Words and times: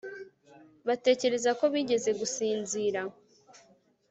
Batekereza 0.87 1.51
ko 1.59 1.65
bigeze 1.73 2.09
gusinzira 2.19 3.01